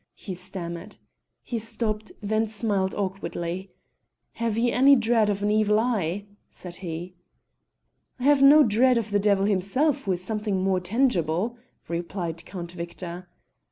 [0.15, 0.97] he stammered:
[1.43, 3.69] he stopped, then smiled awkwardly.
[4.31, 7.13] "Have ye any dread of an Evil Eye?" said he.
[8.19, 11.55] "I have no dread of the devil himself, who is something more tangible,"
[11.87, 13.27] replied Count Victor.